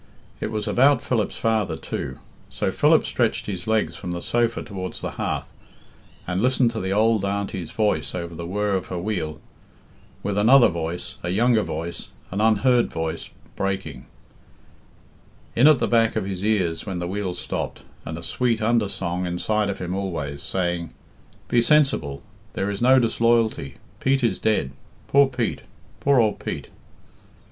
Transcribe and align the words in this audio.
It 0.39 0.49
was 0.49 0.67
about 0.67 1.03
Philip's 1.03 1.37
father, 1.37 1.77
too; 1.77 2.17
so 2.49 2.71
Philip 2.71 3.05
stretched 3.05 3.45
his 3.45 3.67
legs 3.67 3.95
from 3.95 4.13
the 4.13 4.21
sofa 4.23 4.63
towards 4.63 4.99
the 4.99 5.11
hearth, 5.11 5.53
and 6.25 6.41
listened 6.41 6.71
to 6.71 6.79
the 6.79 6.91
old 6.91 7.23
Auntie's 7.23 7.69
voice 7.69 8.15
over 8.15 8.33
the 8.33 8.47
whirr 8.47 8.73
of 8.73 8.87
her 8.87 8.97
wheel, 8.97 9.39
with 10.23 10.39
another 10.39 10.69
voice 10.69 11.17
a 11.21 11.29
younger 11.29 11.61
voice, 11.61 12.07
an 12.31 12.41
unheard 12.41 12.87
voice 12.89 13.29
breaking: 13.55 14.07
in 15.55 15.67
at 15.67 15.77
the 15.77 15.87
back 15.87 16.15
of 16.15 16.25
his 16.25 16.43
ears 16.43 16.83
when 16.87 16.97
the 16.97 17.07
wheel 17.07 17.35
stopped, 17.35 17.83
and 18.03 18.17
a 18.17 18.23
sweet 18.23 18.59
undersong 18.59 19.27
inside 19.27 19.69
of 19.69 19.77
him 19.77 19.93
always, 19.93 20.41
saying, 20.41 20.89
"Be 21.47 21.61
sensible; 21.61 22.23
there 22.53 22.71
is 22.71 22.81
no 22.81 22.97
disloyalty; 22.97 23.75
Pete 23.99 24.23
is 24.23 24.39
dead. 24.39 24.71
Poor 25.07 25.27
Pete! 25.27 25.61
Poor 25.99 26.19
old 26.19 26.39
Pete!" 26.43 26.69